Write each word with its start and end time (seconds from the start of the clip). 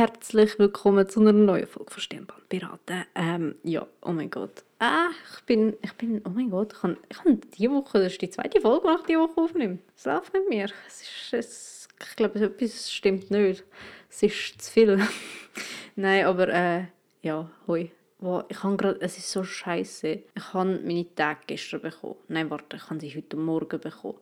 herzlich 0.00 0.58
willkommen 0.58 1.06
zu 1.10 1.20
einer 1.20 1.34
neuen 1.34 1.66
Folge 1.66 1.92
von 1.92 2.00
Stirnband 2.00 2.48
beraten. 2.48 3.04
Ähm, 3.14 3.56
ja, 3.62 3.86
oh 4.00 4.12
mein 4.12 4.30
Gott. 4.30 4.64
Ah, 4.78 5.10
ich 5.36 5.44
bin, 5.44 5.76
ich 5.82 5.92
bin, 5.92 6.22
oh 6.24 6.30
mein 6.30 6.48
Gott, 6.48 6.72
ich 6.72 6.82
habe, 6.82 6.96
ich 7.10 7.18
habe 7.18 7.34
diese 7.36 7.70
Woche, 7.70 7.98
das 7.98 8.12
ist 8.12 8.22
die 8.22 8.30
zweite 8.30 8.62
Folge, 8.62 8.88
die 8.88 8.94
ich 8.94 9.06
diese 9.08 9.18
Woche 9.18 9.38
aufnehme. 9.38 9.78
Es 9.94 10.06
läuft 10.06 10.32
mit 10.32 10.48
mir. 10.48 10.70
Es 10.86 11.02
ist, 11.02 11.34
es, 11.34 11.88
ich 12.00 12.16
glaube, 12.16 12.40
etwas 12.40 12.90
stimmt 12.90 13.30
nicht. 13.30 13.62
Es 14.08 14.22
ist 14.22 14.62
zu 14.62 14.72
viel. 14.72 15.06
Nein, 15.96 16.24
aber, 16.24 16.48
äh, 16.48 16.84
ja, 17.20 17.50
hoi. 17.66 17.90
Wow, 18.20 18.44
ich 18.48 18.62
habe 18.62 18.78
gerade, 18.78 19.02
es 19.02 19.18
ist 19.18 19.30
so 19.30 19.44
scheiße. 19.44 20.22
Ich 20.34 20.54
habe 20.54 20.80
meine 20.82 21.14
Tage 21.14 21.40
gestern 21.46 21.82
bekommen. 21.82 22.16
Nein, 22.28 22.48
warte, 22.48 22.76
ich 22.76 22.88
habe 22.88 23.00
sie 23.00 23.14
heute 23.14 23.36
Morgen 23.36 23.78
bekommen. 23.78 24.16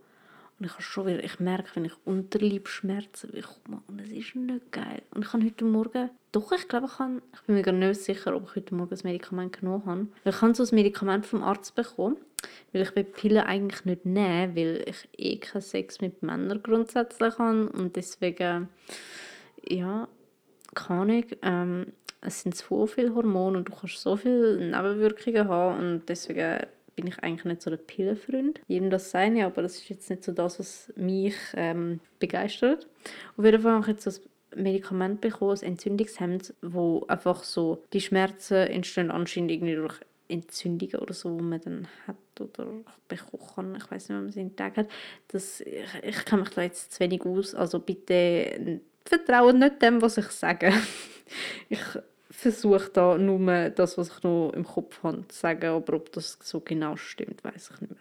Und 0.58 0.66
ich, 0.66 0.84
schon 0.84 1.06
wieder, 1.06 1.22
ich 1.22 1.38
merke, 1.38 1.70
wenn 1.74 1.84
ich 1.84 1.92
Unterleibschmerzen 2.04 3.30
bekomme. 3.30 3.82
Und 3.86 4.00
es 4.00 4.10
ist 4.10 4.34
nicht 4.34 4.72
geil. 4.72 5.02
Und 5.14 5.24
ich 5.24 5.32
habe 5.32 5.44
heute 5.44 5.64
Morgen, 5.64 6.10
doch, 6.32 6.50
ich 6.50 6.66
glaube, 6.66 6.86
ich, 6.86 6.98
habe, 6.98 7.22
ich 7.32 7.40
bin 7.42 7.54
mir 7.54 7.62
gar 7.62 7.72
nicht 7.72 8.00
sicher, 8.00 8.34
ob 8.34 8.48
ich 8.48 8.56
heute 8.56 8.74
Morgen 8.74 8.90
das 8.90 9.04
Medikament 9.04 9.58
genommen 9.58 9.86
habe. 9.86 10.06
Ich 10.24 10.42
habe 10.42 10.54
so 10.54 10.64
ein 10.64 10.74
Medikament 10.74 11.26
vom 11.26 11.44
Arzt 11.44 11.76
bekommen, 11.76 12.16
weil 12.72 12.82
ich 12.82 13.12
Pillen 13.12 13.44
eigentlich 13.44 13.84
nicht 13.84 14.04
nehmen 14.04 14.56
weil 14.56 14.84
ich 14.86 15.08
eh 15.16 15.36
keinen 15.36 15.62
Sex 15.62 16.00
mit 16.00 16.22
Männern 16.22 16.60
grundsätzlich 16.62 17.38
habe. 17.38 17.68
Und 17.68 17.95
deswegen, 17.95 18.68
ja, 19.62 20.09
kann 20.74 21.09
ich. 21.09 21.38
Ähm, 21.42 21.92
es 22.20 22.42
sind 22.42 22.56
so 22.56 22.86
viele 22.86 23.14
Hormone 23.14 23.59
und 23.59 23.68
du 23.68 23.72
kannst 23.72 24.00
so 24.00 24.16
viele 24.16 24.59
Nebenwirkungen 24.59 25.48
haben 25.48 25.78
und 25.78 26.09
deswegen 26.09 26.66
bin 26.98 27.07
ich 27.07 27.23
eigentlich 27.23 27.45
nicht 27.45 27.62
so 27.62 27.70
der 27.70 27.77
Pillenfreund. 27.77 28.61
Jedem 28.66 28.91
das 28.91 29.12
seine, 29.12 29.47
aber 29.47 29.62
das 29.62 29.77
ist 29.77 29.88
jetzt 29.88 30.11
nicht 30.11 30.25
so 30.25 30.33
das, 30.33 30.59
was 30.59 30.93
mich 30.97 31.37
ähm, 31.55 32.01
begeistert. 32.18 32.88
Auf 33.37 33.45
jeden 33.45 33.63
Fall 33.63 33.73
habe 33.74 33.82
ich 33.82 34.05
jetzt 34.05 34.09
ein 34.09 34.65
Medikament 34.65 35.21
bekommen, 35.21 35.57
ein 35.63 35.68
Entzündungshemd, 35.68 36.55
wo 36.60 37.05
einfach 37.07 37.45
so 37.45 37.85
die 37.93 38.01
Schmerzen 38.01 38.66
entstehen 38.66 39.13
anscheinend 39.13 39.52
irgendwie 39.52 39.77
durch 39.77 39.95
Entzündungen 40.27 40.96
oder 40.96 41.15
so, 41.15 41.37
die 41.37 41.45
man 41.45 41.60
dann 41.60 41.88
hat 42.09 42.16
oder 42.40 42.66
bekommen. 43.07 43.77
Ich 43.77 43.88
weiß 43.88 44.09
nicht, 44.09 44.18
wie 44.18 44.23
man 44.24 44.33
den 44.33 44.57
Tag 44.57 44.77
hat. 44.77 44.88
Das, 45.29 45.60
ich, 45.60 45.85
ich 46.02 46.24
kenne 46.24 46.43
mich 46.43 46.51
da 46.51 46.62
jetzt 46.62 46.95
zu 46.95 47.01
wenig 47.01 47.23
aus, 47.24 47.55
also 47.55 47.79
bitte 47.79 48.80
vertraue 49.05 49.55
nicht 49.55 49.80
dem, 49.80 50.02
was 50.02 50.18
ich 50.18 50.27
sage. 50.27 50.73
ich 51.68 51.79
versuche 52.52 52.91
da 52.91 53.18
nur 53.18 53.71
das, 53.71 53.99
was 53.99 54.09
ich 54.09 54.23
noch 54.23 54.52
im 54.54 54.65
Kopf 54.65 55.02
habe, 55.02 55.27
zu 55.29 55.38
sagen, 55.38 55.66
aber 55.66 55.95
ob 55.95 56.13
das 56.13 56.38
so 56.43 56.60
genau 56.60 56.96
stimmt, 56.96 57.43
weiß 57.45 57.71
ich 57.74 57.80
nicht 57.80 57.90
mehr. 57.90 58.01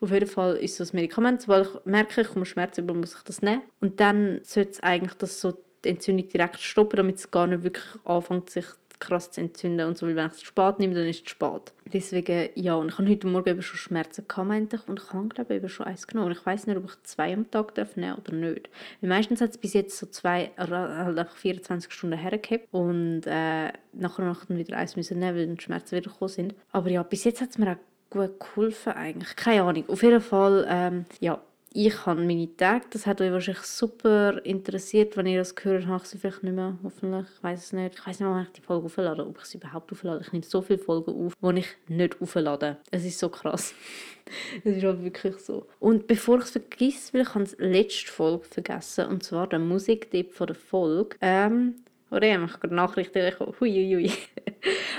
Auf 0.00 0.10
jeden 0.10 0.28
Fall 0.28 0.56
ist 0.56 0.80
das 0.80 0.92
Medikament, 0.92 1.48
weil 1.48 1.62
ich 1.62 1.84
merke, 1.84 2.20
ich 2.20 2.28
komme 2.28 2.46
Schmerzen 2.46 2.82
über, 2.82 2.94
muss 2.94 3.14
ich 3.14 3.22
das 3.22 3.42
nehmen. 3.42 3.62
Und 3.80 4.00
dann 4.00 4.40
sollte 4.44 4.70
es 4.70 4.80
eigentlich 4.80 5.14
das 5.14 5.40
so 5.40 5.58
die 5.84 5.90
Entzündung 5.90 6.28
direkt 6.28 6.60
stoppen, 6.60 6.96
damit 6.96 7.16
es 7.16 7.30
gar 7.30 7.46
nicht 7.46 7.62
wirklich 7.62 7.84
anfängt, 8.04 8.50
sich 8.50 8.66
krass 8.98 9.30
zu 9.30 9.40
entzünden 9.40 9.86
und 9.86 9.98
so, 9.98 10.06
weil 10.06 10.16
wenn 10.16 10.26
ich 10.26 10.32
es 10.32 10.42
spät 10.42 10.78
nehme, 10.78 10.94
dann 10.94 11.06
ist 11.06 11.24
es 11.24 11.30
spät. 11.30 11.72
Deswegen, 11.92 12.50
ja, 12.54 12.74
und 12.74 12.88
ich 12.88 12.98
habe 12.98 13.08
heute 13.08 13.26
Morgen 13.26 13.48
eben 13.48 13.62
schon 13.62 13.78
Schmerzen 13.78 14.26
gehabt, 14.28 14.48
meinte 14.48 14.76
ich, 14.76 14.88
und 14.88 15.00
ich 15.00 15.12
habe, 15.12 15.28
glaube 15.28 15.54
ich, 15.54 15.58
eben 15.58 15.68
schon 15.68 15.86
eins 15.86 16.06
genommen. 16.06 16.28
Und 16.28 16.38
ich 16.38 16.44
weiß 16.44 16.66
nicht, 16.66 16.76
ob 16.76 16.84
ich 16.84 17.02
zwei 17.04 17.32
am 17.32 17.50
Tag 17.50 17.74
darf 17.74 17.96
nehmen 17.96 18.16
oder 18.16 18.32
nicht. 18.34 18.68
Weil 19.00 19.10
meistens 19.10 19.40
hat 19.40 19.50
es 19.50 19.58
bis 19.58 19.72
jetzt 19.72 19.96
so 19.96 20.06
zwei, 20.06 20.50
halt 20.56 21.30
24 21.30 21.92
Stunden 21.92 22.18
hergehabt 22.18 22.68
und 22.72 23.22
äh, 23.26 23.72
nachher 23.92 24.24
noch 24.24 24.48
wieder 24.48 24.76
eins 24.76 24.96
müssen 24.96 25.18
nehmen, 25.18 25.36
weil 25.36 25.46
die 25.46 25.62
Schmerzen 25.62 25.96
wieder 25.96 26.10
gekommen 26.10 26.28
sind. 26.28 26.54
Aber 26.72 26.90
ja, 26.90 27.02
bis 27.02 27.24
jetzt 27.24 27.40
hat 27.40 27.50
es 27.50 27.58
mir 27.58 27.72
auch 27.72 27.76
gut 28.10 28.40
geholfen 28.40 28.92
eigentlich. 28.92 29.36
Keine 29.36 29.62
Ahnung. 29.62 29.84
Auf 29.88 30.02
jeden 30.02 30.20
Fall, 30.20 30.66
ähm, 30.68 31.04
ja, 31.20 31.40
ich 31.72 32.06
habe 32.06 32.22
meine 32.22 32.56
Tage. 32.56 32.86
Das 32.90 33.06
hat 33.06 33.20
euch 33.20 33.30
wahrscheinlich 33.30 33.64
super 33.64 34.44
interessiert. 34.44 35.16
Wenn 35.16 35.26
ihr 35.26 35.38
das 35.38 35.54
gehört 35.54 35.86
habt, 35.86 36.04
ich 36.04 36.10
sie 36.10 36.18
vielleicht 36.18 36.42
nicht 36.42 36.54
mehr, 36.54 36.78
hoffentlich. 36.82 37.26
Ich 37.36 37.42
weiß 37.42 37.64
es 37.64 37.72
nicht. 37.72 37.94
Ich 37.98 38.06
weiß 38.06 38.20
nicht, 38.20 38.28
wann 38.28 38.42
ich 38.44 38.52
die 38.52 38.60
Folge 38.60 38.86
auflade, 38.86 39.26
ob 39.26 39.38
ich 39.38 39.44
sie 39.44 39.58
überhaupt 39.58 39.92
auflade. 39.92 40.22
Ich 40.22 40.32
nehme 40.32 40.44
so 40.44 40.62
viele 40.62 40.78
Folgen 40.78 41.26
auf, 41.26 41.34
die 41.40 41.58
ich 41.58 41.66
nicht 41.88 42.20
auflade. 42.20 42.78
Es 42.90 43.04
ist 43.04 43.18
so 43.18 43.28
krass. 43.28 43.74
es 44.64 44.76
ist 44.76 44.84
halt 44.84 45.02
wirklich 45.02 45.36
so. 45.38 45.66
Und 45.78 46.06
bevor 46.06 46.38
ich 46.38 46.44
es 46.44 46.50
vergesse, 46.52 47.12
weil 47.12 47.22
ich 47.22 47.34
habe 47.34 47.44
die 47.44 47.62
letzte 47.64 48.10
Folge 48.10 48.44
vergessen, 48.44 49.06
und 49.06 49.22
zwar 49.22 49.46
der 49.46 49.58
Musiktipp 49.58 50.32
von 50.32 50.46
der 50.46 50.56
Folge. 50.56 51.16
Ähm, 51.20 51.74
oder 52.10 52.26
ich 52.26 52.34
habe 52.34 52.46
gerade 52.46 52.74
Nachrichten 52.74 53.20
bekommen. 53.20 53.54
Huiuiui. 53.60 54.10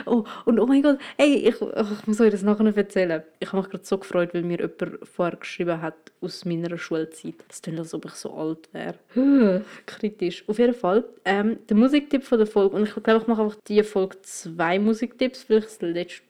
Oh, 0.05 0.23
und 0.45 0.59
oh 0.59 0.65
mein 0.65 0.81
Gott, 0.81 0.99
hey, 1.17 1.35
ich, 1.35 1.55
ich 1.61 2.07
muss 2.07 2.21
euch 2.21 2.31
das 2.31 2.43
nachher 2.43 2.75
erzählen. 2.75 3.23
Ich 3.39 3.51
habe 3.51 3.61
mich 3.61 3.69
gerade 3.69 3.85
so 3.85 3.97
gefreut, 3.97 4.33
weil 4.33 4.43
mir 4.43 4.59
jemand 4.59 5.07
vorher 5.07 5.37
geschrieben 5.37 5.81
hat 5.81 5.95
aus 6.21 6.45
meiner 6.45 6.77
Schulzeit. 6.77 7.35
Das 7.47 7.61
klingt, 7.61 7.79
als 7.79 7.93
ob 7.93 8.05
ich 8.05 8.11
so 8.11 8.33
alt 8.33 8.69
wäre. 8.73 9.63
Kritisch. 9.85 10.43
Auf 10.47 10.59
jeden 10.59 10.73
Fall, 10.73 11.05
ähm, 11.25 11.57
der 11.67 11.77
Musiktipp 11.77 12.23
von 12.23 12.37
der 12.37 12.47
Folge, 12.47 12.75
und 12.75 12.83
ich 12.83 12.93
glaube, 12.93 13.21
ich 13.21 13.27
mache 13.27 13.43
einfach 13.43 13.57
diese 13.67 13.83
Folge 13.83 14.21
zwei 14.21 14.79
Musiktipps, 14.79 15.43
vielleicht 15.43 15.67
das 15.67 15.81
letzte 15.81 16.28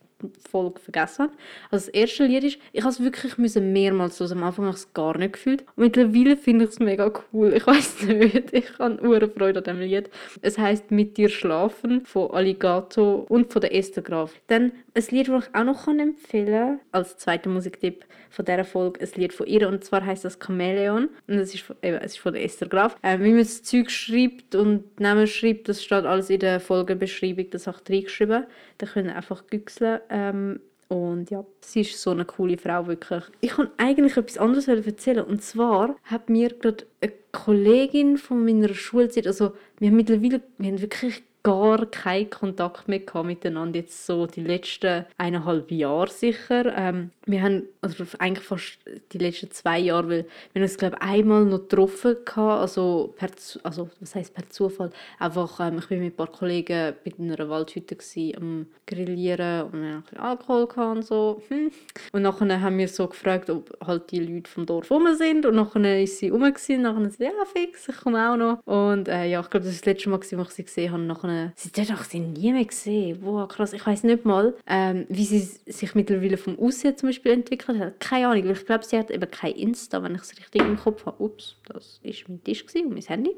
Folge 0.49 0.79
vergessen. 0.79 1.29
Also 1.71 1.85
das 1.85 1.87
erste 1.87 2.25
Lied 2.25 2.43
ist, 2.43 2.59
ich 2.73 2.81
habe 2.81 2.91
es 2.91 3.03
wirklich 3.03 3.37
müssen 3.37 3.73
mehrmals 3.73 4.19
hören. 4.19 4.39
Am 4.39 4.43
Anfang 4.43 4.65
habe 4.65 4.75
ich 4.75 4.83
es 4.83 4.93
gar 4.93 5.17
nicht 5.17 5.33
gefühlt. 5.33 5.61
Und 5.75 5.83
mittlerweile 5.83 6.37
finde 6.37 6.65
ich 6.65 6.71
es 6.71 6.79
mega 6.79 7.11
cool. 7.33 7.53
Ich 7.53 7.65
weiß 7.65 8.03
nicht, 8.07 8.53
ich 8.53 8.79
habe 8.79 8.99
eine 9.01 9.29
Freude 9.29 9.59
an 9.59 9.63
diesem 9.63 9.79
Lied. 9.81 10.09
Es 10.41 10.57
heißt 10.57 10.91
«Mit 10.91 11.17
dir 11.17 11.29
schlafen» 11.29 12.05
von 12.05 12.31
Alligato 12.31 13.25
und 13.29 13.51
von 13.51 13.61
der 13.61 13.73
Esther 13.75 14.01
Graf. 14.01 14.33
Dann 14.47 14.71
ein 14.93 15.03
Lied, 15.09 15.29
das 15.29 15.47
ich 15.47 15.55
auch 15.55 15.63
noch 15.63 15.87
empfehlen 15.87 16.77
kann, 16.77 16.79
als 16.91 17.17
zweiter 17.17 17.49
Musiktipp 17.49 18.05
von 18.29 18.45
dieser 18.45 18.65
Folge, 18.65 19.01
ein 19.01 19.09
Lied 19.15 19.33
von 19.33 19.47
ihr. 19.47 19.67
Und 19.67 19.83
zwar 19.83 20.05
heißt 20.05 20.25
das 20.25 20.39
«Chameleon». 20.39 21.09
Und 21.27 21.37
das 21.37 21.53
ist 21.53 21.65
eben, 21.81 21.97
es 21.97 22.13
ist 22.13 22.19
von 22.19 22.35
Esther 22.35 22.67
Graf. 22.67 22.95
Äh, 23.01 23.19
wie 23.19 23.29
man 23.29 23.39
das 23.39 23.63
Zeug 23.63 23.91
schreibt 23.91 24.55
und 24.55 24.99
Namen 24.99 25.27
schreibt, 25.27 25.69
das 25.69 25.83
steht 25.83 26.05
alles 26.05 26.29
in 26.29 26.39
der 26.39 26.59
Folgenbeschreibung. 26.59 27.49
Das 27.49 27.67
habe 27.67 27.77
ich 27.87 27.93
reingeschrieben. 27.93 28.45
Da 28.77 28.85
können 28.85 29.09
einfach 29.09 29.47
güchseln. 29.47 29.99
Ähm, 30.09 30.59
und 30.89 31.29
ja, 31.29 31.45
sie 31.61 31.81
ist 31.81 32.01
so 32.01 32.09
eine 32.09 32.25
coole 32.25 32.57
Frau, 32.57 32.87
wirklich. 32.87 33.23
Ich 33.41 33.51
kann 33.51 33.69
eigentlich 33.77 34.17
etwas 34.17 34.39
anderes 34.39 34.67
erzählen. 34.67 35.23
Und 35.23 35.43
zwar 35.43 35.95
hat 36.03 36.29
mir 36.29 36.49
gerade 36.49 36.85
eine 36.99 37.13
Kollegin 37.31 38.17
von 38.17 38.43
meiner 38.43 38.73
Schulzeit, 38.73 39.27
also 39.27 39.53
wir 39.77 39.89
haben 39.89 39.95
mittlerweile, 39.95 40.41
wir 40.57 40.71
haben 40.71 40.81
wirklich 40.81 41.21
gar 41.43 41.85
keinen 41.85 42.29
Kontakt 42.29 42.87
mehr 42.87 43.01
miteinander, 43.23 43.79
jetzt 43.79 44.05
so 44.05 44.25
die 44.25 44.41
letzten 44.41 45.05
eineinhalb 45.17 45.71
Jahre 45.71 46.09
sicher. 46.09 46.73
Ähm, 46.75 47.11
wir 47.25 47.41
haben, 47.41 47.63
also 47.81 48.03
eigentlich 48.17 48.45
fast 48.45 48.79
die 49.13 49.17
letzten 49.19 49.51
zwei 49.51 49.79
Jahre, 49.79 50.09
weil 50.09 50.25
wir 50.53 50.61
uns, 50.63 50.77
glaube 50.77 50.97
ich, 50.99 51.07
einmal 51.07 51.45
noch 51.45 51.59
getroffen 51.59 52.17
hatten, 52.25 52.39
also, 52.39 53.13
per, 53.15 53.29
also 53.63 53.89
was 53.99 54.15
heisst 54.15 54.33
per 54.33 54.49
Zufall, 54.49 54.91
einfach, 55.17 55.59
ähm, 55.59 55.79
ich 55.79 55.89
war 55.89 55.97
mit 55.97 56.13
ein 56.13 56.15
paar 56.15 56.27
Kollegen 56.27 56.93
bei 57.03 57.11
einer 57.17 57.49
Waldhütte 57.49 57.95
gewesen, 57.95 58.35
am 58.37 58.67
Grillieren 58.85 59.63
und 59.63 59.81
wir 59.81 59.97
hatten 59.97 60.17
Alkohol 60.17 60.67
und 60.97 61.05
so. 61.05 61.41
Hm. 61.49 61.71
Und 62.11 62.21
nachher 62.21 62.61
haben 62.61 62.77
wir 62.77 62.87
so 62.87 63.07
gefragt, 63.07 63.49
ob 63.49 63.77
halt 63.85 64.11
die 64.11 64.19
Leute 64.19 64.49
vom 64.49 64.65
Dorf 64.65 64.89
rum 64.91 65.07
sind 65.15 65.45
und 65.45 65.55
nachher 65.55 66.01
ist 66.01 66.17
sie 66.17 66.29
rum 66.29 66.41
gewesen, 66.41 66.85
und 66.85 67.03
nachher 67.03 67.09
sie, 67.11 67.23
ja 67.23 67.45
fix, 67.45 67.87
ich 67.87 67.97
komme 67.97 68.29
auch 68.29 68.35
noch. 68.35 68.59
Und 68.65 69.07
äh, 69.07 69.25
ja, 69.25 69.39
ich 69.39 69.49
glaube, 69.49 69.65
das 69.65 69.75
war 69.75 69.79
das 69.79 69.85
letzte 69.85 70.09
Mal, 70.09 70.17
gewesen, 70.19 70.39
als 70.39 70.49
ich 70.49 70.55
sie 70.55 70.63
gesehen 70.63 70.91
habe, 70.91 71.03
nachher, 71.29 71.53
sie 71.55 71.69
hat 71.81 71.89
doch 71.89 72.03
sie 72.03 72.19
nie 72.19 72.51
mehr 72.51 72.65
gesehen. 72.65 73.19
Wow, 73.21 73.47
krass. 73.47 73.73
Ich 73.73 73.85
weiß 73.85 74.03
nicht 74.03 74.25
mal, 74.25 74.55
ähm, 74.67 75.05
wie 75.09 75.25
sie 75.25 75.39
sich 75.39 75.95
mittlerweile 75.95 76.37
vom 76.37 76.57
Aussehen 76.59 76.97
zum 76.97 77.09
Beispiel 77.09 77.31
entwickelt 77.31 77.79
hat. 77.79 77.99
Keine 77.99 78.27
Ahnung, 78.27 78.49
ich 78.49 78.65
glaube, 78.65 78.83
sie 78.83 78.97
hat 78.97 79.11
eben 79.11 79.29
kein 79.29 79.53
Insta, 79.53 80.01
wenn 80.03 80.15
ich 80.15 80.21
es 80.21 80.37
richtig 80.37 80.61
im 80.61 80.77
Kopf 80.77 81.05
habe. 81.05 81.23
Ups, 81.23 81.55
das 81.65 81.99
ist 82.03 82.27
mein 82.27 82.43
Tisch 82.43 82.65
und 82.75 82.93
mein 82.93 83.01
Handy. 83.03 83.35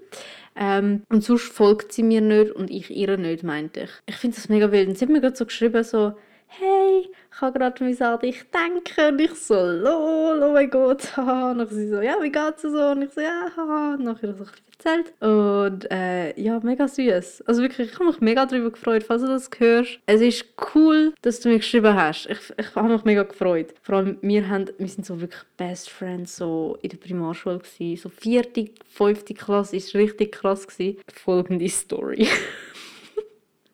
Ähm, 0.55 1.03
und 1.09 1.23
sonst 1.23 1.51
folgt 1.51 1.93
sie 1.93 2.03
mir 2.03 2.21
nicht 2.21 2.51
und 2.51 2.69
ich 2.69 2.89
ihr 2.89 3.17
nicht, 3.17 3.43
meinte 3.43 3.81
ich. 3.81 3.91
Ich 4.05 4.15
finde 4.15 4.35
das 4.35 4.49
mega 4.49 4.71
wild. 4.71 4.89
Und 4.89 4.97
sie 4.97 5.05
hat 5.05 5.11
mir 5.11 5.21
gerade 5.21 5.35
so 5.35 5.45
geschrieben, 5.45 5.83
so, 5.83 6.13
hey, 6.59 7.09
ich 7.31 7.41
habe 7.41 7.57
gerade 7.57 7.83
an 8.05 8.19
dich 8.19 8.43
denken. 8.51 9.13
Und 9.13 9.21
ich 9.21 9.33
so, 9.35 9.55
lol, 9.55 10.43
oh 10.43 10.53
mein 10.53 10.69
Gott. 10.69 11.07
Und 11.17 11.57
dann 11.57 11.67
sie 11.67 11.87
so, 11.87 12.01
ja, 12.01 12.17
wie 12.21 12.31
geht's 12.31 12.61
so? 12.61 12.67
Und 12.67 13.03
ich 13.03 13.11
so, 13.11 13.21
ja, 13.21 13.47
haha. 13.55 13.93
Und 13.93 14.03
nachher 14.03 14.33
so 14.35 14.43
ein 14.43 14.49
bisschen 14.49 14.65
erzählt. 14.77 15.13
Und 15.21 15.89
äh, 15.91 16.39
ja, 16.39 16.59
mega 16.59 16.87
süß. 16.87 17.43
Also 17.47 17.61
wirklich, 17.61 17.91
ich 17.91 17.95
habe 17.95 18.05
mich 18.05 18.19
mega 18.19 18.45
darüber 18.45 18.71
gefreut, 18.71 19.03
falls 19.03 19.21
du 19.21 19.27
das 19.29 19.49
hörst. 19.57 19.99
Es 20.05 20.21
ist 20.21 20.45
cool, 20.75 21.13
dass 21.21 21.39
du 21.39 21.49
mir 21.49 21.57
geschrieben 21.57 21.95
hast. 21.95 22.27
Ich, 22.29 22.53
ich 22.57 22.75
habe 22.75 22.89
mich 22.89 23.03
mega 23.05 23.23
gefreut. 23.23 23.73
Vor 23.81 23.95
allem, 23.95 24.17
wir, 24.21 24.49
haben, 24.49 24.69
wir 24.77 24.87
sind 24.87 25.05
so 25.05 25.21
wirklich 25.21 25.41
Best 25.57 25.89
Friends 25.89 26.35
so 26.35 26.77
in 26.81 26.89
der 26.89 26.97
Primarschule 26.97 27.59
gewesen. 27.59 28.01
So 28.01 28.09
vierte, 28.09 28.69
fünfte 28.89 29.33
Klasse 29.33 29.77
ist 29.77 29.95
richtig 29.95 30.33
krass 30.33 30.67
gewesen. 30.67 30.99
Folgende 31.13 31.69
Story. 31.69 32.27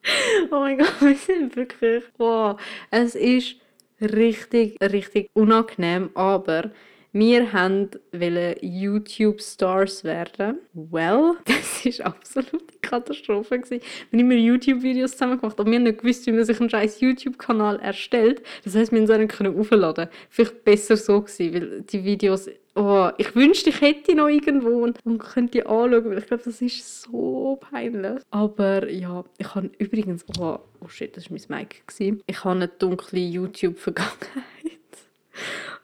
oh 0.50 0.60
mein 0.60 0.78
Gott, 0.78 0.94
wir 1.00 1.14
sind 1.14 1.56
wirklich, 1.56 2.04
wow. 2.18 2.60
Es 2.90 3.14
ist 3.14 3.56
richtig, 4.00 4.76
richtig 4.80 5.28
unangenehm, 5.34 6.10
aber 6.14 6.70
wir 7.12 7.52
wollten 7.52 8.54
YouTube-Stars 8.60 10.04
werden. 10.04 10.58
Well, 10.74 11.36
das 11.46 11.98
war 11.98 12.06
absolute 12.06 12.64
Katastrophe. 12.82 13.58
Gewesen. 13.58 13.82
Wir 14.10 14.20
haben 14.20 14.30
immer 14.30 14.40
YouTube-Videos 14.40 15.12
zusammen 15.12 15.40
gemacht, 15.40 15.58
aber 15.58 15.70
wir 15.70 15.78
haben 15.78 15.84
nicht 15.84 15.98
gewusst, 15.98 16.26
wie 16.26 16.32
man 16.32 16.44
sich 16.44 16.60
einen 16.60 16.70
scheiß 16.70 17.00
YouTube-Kanal 17.00 17.80
erstellt. 17.80 18.42
Das 18.64 18.74
heisst, 18.74 18.92
wir 18.92 19.00
haben 19.00 19.10
es 19.10 19.40
nicht 19.40 19.58
aufladen 19.58 20.08
Vielleicht 20.28 20.64
besser 20.64 20.96
so 20.96 21.22
gewesen, 21.22 21.54
weil 21.54 21.82
die 21.82 22.04
Videos 22.04 22.50
oh, 22.78 23.10
ich 23.18 23.34
wünschte, 23.34 23.70
ich 23.70 23.80
hätte 23.80 24.14
noch 24.14 24.28
irgendwo 24.28 24.84
und, 24.84 25.00
könnte 25.18 25.52
die 25.52 25.66
anschauen, 25.66 26.04
weil 26.04 26.18
ich 26.18 26.26
glaube, 26.26 26.44
das 26.44 26.62
ist 26.62 27.02
so 27.02 27.58
peinlich. 27.60 28.22
Aber 28.30 28.88
ja, 28.88 29.24
ich 29.36 29.54
habe 29.54 29.70
übrigens, 29.78 30.24
oh, 30.38 30.58
oh 30.80 30.88
shit, 30.88 31.16
das 31.16 31.30
war 31.30 31.38
mein 31.48 31.60
Mic. 31.60 31.82
Ich 32.26 32.44
habe 32.44 32.56
eine 32.56 32.68
dunkle 32.68 33.20
YouTube-Vergangenheit. 33.20 34.44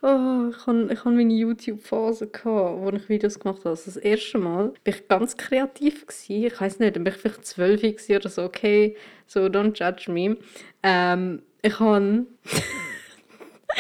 Oh, 0.07 0.51
ich 0.51 0.67
hatte 0.67 0.89
ich 0.93 0.99
hab 0.99 1.15
meine 1.15 1.33
YouTube-Phase, 1.33 2.29
wo 2.45 2.91
ich 2.95 3.09
Videos 3.09 3.39
gemacht 3.39 3.61
habe. 3.61 3.71
Also 3.71 3.85
das 3.87 3.97
erste 3.97 4.37
Mal 4.37 4.65
war 4.65 4.75
ich 4.85 5.09
ganz 5.09 5.35
kreativ. 5.35 6.07
Gewesen. 6.07 6.45
Ich 6.45 6.61
weiß 6.61 6.79
nicht, 6.81 6.97
dann 6.97 7.07
war 7.07 7.13
ich 7.15 7.19
vielleicht 7.19 7.47
zwölf 7.47 7.83
oder 8.11 8.29
so. 8.29 8.43
Okay, 8.43 8.97
so 9.27 9.47
don't 9.47 9.73
judge 9.79 10.13
me. 10.13 10.37
Ähm, 10.83 11.41
ich 11.63 11.81
habe... 11.81 12.27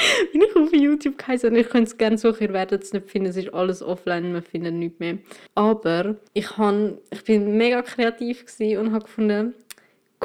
Wenn 0.33 0.43
ich 0.43 0.57
auf 0.57 0.73
YouTube 0.73 1.19
geheißen 1.19 1.55
ich 1.57 1.69
könnte 1.69 1.91
es 1.91 1.99
gerne 1.99 2.19
suchen, 2.19 2.43
ihr 2.43 2.53
werdet 2.53 2.83
es 2.83 2.93
nicht 2.93 3.11
finden, 3.11 3.31
es 3.31 3.37
ist 3.37 3.53
alles 3.53 3.83
offline, 3.83 4.33
wir 4.35 4.43
finden 4.43 4.79
nichts 4.79 4.99
mehr. 4.99 5.19
Aber 5.55 6.17
ich, 6.33 6.57
han, 6.57 6.99
ich 7.11 7.25
bin 7.25 7.57
mega 7.57 7.83
kreativ 7.83 8.45
und 8.79 8.93
habe 8.93 9.05
gefunden, 9.05 9.55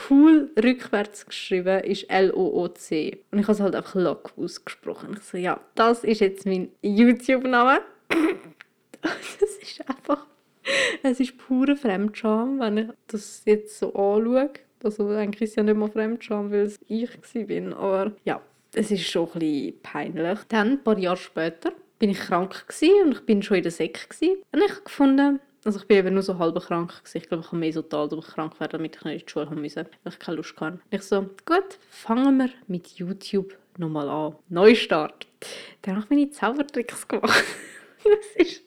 cool 0.10 0.52
rückwärts 0.62 1.26
geschrieben 1.26 1.84
ist 1.84 2.10
L-O-O-C. 2.10 3.20
Und 3.32 3.40
ich 3.40 3.46
habe 3.46 3.54
es 3.54 3.60
halt 3.60 3.76
einfach 3.76 3.96
Lock 3.96 4.34
ausgesprochen. 4.38 5.16
Ich 5.18 5.24
so, 5.24 5.38
ja, 5.38 5.60
das 5.76 6.04
ist 6.04 6.22
jetzt 6.22 6.46
mein 6.46 6.70
YouTube-Name. 6.82 7.82
das 9.02 9.52
ist 9.62 9.82
einfach, 9.88 10.26
es 11.04 11.20
ist 11.20 11.38
pure 11.38 11.76
Fremdscham, 11.76 12.60
wenn 12.60 12.78
ich 12.78 12.88
das 13.08 13.44
jetzt 13.46 13.78
so 13.80 13.94
anschaue. 13.94 14.52
Also 14.84 15.10
eigentlich 15.10 15.42
ist 15.42 15.50
es 15.52 15.56
ja 15.58 15.64
nicht 15.64 15.76
mehr 15.76 15.90
Fremdscham, 15.90 16.52
weil 16.52 16.62
es 16.62 16.80
ich 16.88 17.10
war. 17.10 17.78
Aber 17.78 18.12
ja, 18.24 18.42
es 18.74 18.92
ist 18.92 19.10
schon 19.10 19.28
ein 19.34 19.40
bisschen 19.40 19.82
peinlich. 19.82 20.40
Dann, 20.50 20.72
ein 20.72 20.84
paar 20.84 20.98
Jahre 20.98 21.18
später, 21.18 21.72
bin 21.98 22.10
ich 22.10 22.20
krank 22.20 22.66
und 23.06 23.12
ich 23.12 23.26
bin 23.26 23.44
schon 23.44 23.58
in 23.58 23.64
der 23.64 23.72
Säcke. 23.72 24.08
Und 24.52 24.64
ich 24.64 24.72
habe 24.72 24.82
gefunden, 24.84 25.40
also 25.66 25.80
ich 25.80 25.88
bin 25.88 25.98
eben 25.98 26.14
nur 26.14 26.24
so 26.24 26.38
halb 26.40 26.60
krank. 26.62 27.04
Gewesen. 27.04 27.18
Ich 27.18 27.28
glaube, 27.28 27.44
ich 27.44 27.48
habe 27.48 27.58
mehr 27.58 27.74
so 27.74 27.82
total 27.82 28.10
durch 28.10 28.28
krank 28.28 28.60
werden, 28.60 28.72
damit 28.74 28.96
ich 28.96 29.04
nicht 29.04 29.14
in 29.14 29.26
die 29.26 29.32
Schule 29.32 29.50
haben 29.50 29.62
musste, 29.62 29.86
weil 30.04 30.14
ich 30.14 30.20
keine 30.20 30.38
Lust 30.38 30.56
hatte. 30.60 30.74
Und 30.74 30.82
ich 30.92 31.02
so, 31.02 31.22
gut, 31.46 31.78
fangen 31.90 32.38
wir 32.38 32.50
mit 32.68 32.88
YouTube 32.92 33.58
nochmal 33.78 34.08
an. 34.10 34.36
Neustart. 34.50 35.28
Dann 35.82 35.98
habe 35.98 36.16
ich 36.16 36.34
Zaubertricks 36.34 37.08
gemacht. 37.08 37.44
es, 38.38 38.64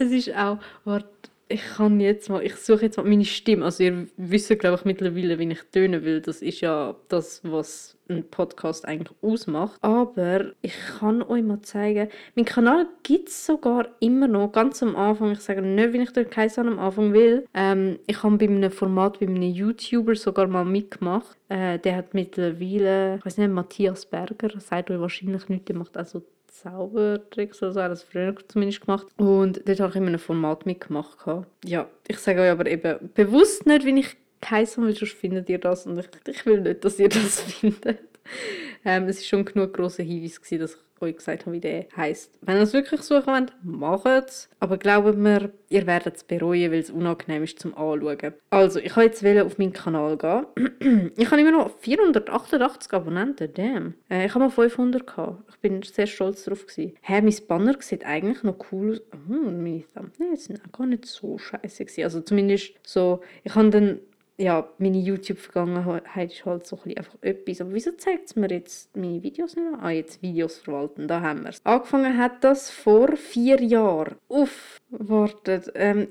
ist, 0.00 0.12
ist 0.12 0.34
auch, 0.34 0.58
warte, 0.84 1.08
ich 1.54 1.62
kann 1.76 2.00
jetzt 2.00 2.28
mal, 2.28 2.44
ich 2.44 2.56
suche 2.56 2.86
jetzt 2.86 2.96
mal 2.96 3.06
meine 3.06 3.24
Stimme. 3.24 3.64
Also 3.64 3.84
ihr 3.84 4.08
wisst, 4.16 4.58
glaube 4.58 4.76
ich, 4.76 4.84
mittlerweile, 4.84 5.38
wie 5.38 5.52
ich 5.52 5.62
tönen 5.70 6.04
will. 6.04 6.20
Das 6.20 6.42
ist 6.42 6.60
ja 6.60 6.96
das, 7.08 7.42
was 7.44 7.96
ein 8.08 8.28
Podcast 8.28 8.84
eigentlich 8.84 9.16
ausmacht. 9.22 9.78
Aber 9.80 10.46
ich 10.62 10.74
kann 10.98 11.22
euch 11.22 11.44
mal 11.44 11.62
zeigen, 11.62 12.08
mein 12.34 12.44
Kanal 12.44 12.88
gibt 13.04 13.28
es 13.28 13.46
sogar 13.46 13.86
immer 14.00 14.26
noch, 14.26 14.50
ganz 14.50 14.82
am 14.82 14.96
Anfang. 14.96 15.30
Ich 15.30 15.40
sage 15.40 15.62
nicht, 15.62 15.92
wenn 15.92 16.02
ich 16.02 16.12
den 16.12 16.28
Kaiser 16.28 16.62
am 16.62 16.80
Anfang 16.80 17.12
will. 17.12 17.46
Ähm, 17.54 18.00
ich 18.08 18.20
habe 18.24 18.36
bei 18.36 18.46
einem 18.46 18.72
Format, 18.72 19.20
bei 19.20 19.26
einem 19.26 19.40
YouTuber 19.40 20.16
sogar 20.16 20.48
mal 20.48 20.64
mitgemacht. 20.64 21.38
Äh, 21.48 21.78
der 21.78 21.96
hat 21.96 22.14
mittlerweile, 22.14 23.18
ich 23.18 23.26
weiß 23.26 23.38
nicht, 23.38 23.52
Matthias 23.52 24.06
Berger, 24.06 24.50
sagt 24.58 24.90
euch 24.90 24.98
wahrscheinlich 24.98 25.48
nicht, 25.48 25.68
der 25.68 25.76
macht 25.76 25.96
also 25.96 26.22
Zaubertricks 26.54 27.62
oder 27.62 27.72
so, 27.72 27.80
das 27.80 28.04
früher 28.04 28.34
zumindest 28.48 28.80
gemacht. 28.82 29.06
Und 29.16 29.66
dort 29.66 29.80
habe 29.80 29.90
ich 29.90 29.96
immer 29.96 30.10
ein 30.10 30.18
Format 30.18 30.66
mitgemacht. 30.66 31.18
Ja, 31.64 31.88
ich 32.06 32.18
sage 32.18 32.42
euch 32.42 32.50
aber 32.50 32.66
eben 32.66 33.10
bewusst 33.14 33.66
nicht, 33.66 33.84
wenn 33.84 33.96
ich 33.96 34.16
geheißen 34.40 34.84
weil 34.84 34.94
sonst 34.94 35.14
findet 35.14 35.48
ihr 35.48 35.58
das 35.58 35.86
und 35.86 35.98
ich, 35.98 36.08
ich 36.26 36.46
will 36.46 36.60
nicht, 36.60 36.84
dass 36.84 36.98
ihr 36.98 37.08
das 37.08 37.40
findet. 37.60 37.98
Ähm, 38.86 39.04
es 39.08 39.16
war 39.16 39.24
schon 39.24 39.44
genug 39.46 39.72
grosser 39.72 40.02
Hinweis, 40.02 40.38
gewesen, 40.38 40.60
dass 40.60 40.74
ich 40.74 41.02
euch 41.04 41.16
gesagt 41.16 41.46
habe, 41.46 41.56
wie 41.56 41.60
der 41.60 41.86
heisst. 41.96 42.38
Wenn 42.42 42.56
ihr 42.56 42.62
es 42.62 42.72
wirklich 42.72 43.02
suchen 43.02 43.26
wollt, 43.26 43.52
macht 43.62 44.26
es. 44.26 44.48
Aber 44.60 44.76
glaubt 44.76 45.16
mir, 45.16 45.52
ihr 45.68 45.86
werdet 45.86 46.16
es 46.16 46.24
bereuen, 46.24 46.70
weil 46.70 46.80
es 46.80 46.90
unangenehm 46.90 47.42
ist 47.42 47.58
zum 47.58 47.76
Anschauen. 47.76 48.34
Also, 48.50 48.80
ich 48.80 48.96
wollte 48.96 49.26
jetzt 49.26 49.42
auf 49.42 49.58
meinen 49.58 49.72
Kanal 49.72 50.16
gehen. 50.16 51.12
ich 51.16 51.30
habe 51.30 51.40
immer 51.40 51.52
noch 51.52 51.78
488 51.78 52.92
Abonnenten, 52.92 53.52
damn. 53.54 53.94
Äh, 54.10 54.26
ich 54.26 54.34
habe 54.34 54.44
mal 54.44 54.50
500 54.50 55.06
gehabt. 55.06 55.42
Ich 55.50 55.58
bin 55.60 55.82
sehr 55.82 56.06
stolz 56.06 56.44
darauf. 56.44 56.66
Gewesen. 56.66 56.94
Hä, 57.02 57.20
mein 57.20 57.34
Banner 57.48 57.76
sieht 57.80 58.04
eigentlich 58.04 58.42
noch 58.42 58.56
cool 58.70 58.92
aus. 58.92 59.02
Hm, 59.28 59.62
meine 59.62 59.84
Thumbnails 59.94 60.44
sind 60.44 60.60
auch 60.60 60.72
gar 60.72 60.86
nicht 60.86 61.06
so 61.06 61.38
scheiße. 61.38 61.86
Also 62.04 62.20
zumindest 62.20 62.74
so, 62.82 63.20
ich 63.42 63.54
habe 63.54 63.70
dann 63.70 64.00
ja, 64.36 64.68
meine 64.78 64.98
YouTube-Vergangenheit 64.98 66.32
ist 66.32 66.44
halt 66.44 66.66
so 66.66 66.78
ein 66.84 66.96
einfach 66.96 67.16
etwas. 67.20 67.60
Aber 67.60 67.72
wieso 67.72 67.92
zeigt 67.92 68.26
es 68.26 68.36
mir 68.36 68.50
jetzt 68.50 68.96
meine 68.96 69.22
Videos 69.22 69.54
nicht 69.54 69.66
an? 69.66 69.80
Ah, 69.80 69.90
jetzt 69.90 70.22
Videos 70.22 70.58
verwalten, 70.58 71.06
da 71.06 71.20
haben 71.20 71.42
wir 71.42 71.50
es. 71.50 71.60
Angefangen 71.64 72.18
hat 72.18 72.42
das 72.42 72.70
vor 72.70 73.16
vier 73.16 73.62
Jahren. 73.62 74.16
Uff, 74.28 74.80
wartet, 74.90 75.70
ähm, 75.74 76.08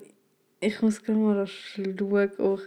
ich 0.60 0.82
muss 0.82 1.04
gerade 1.04 1.20
mal 1.20 1.48
schauen, 1.48 2.32
ob 2.38 2.62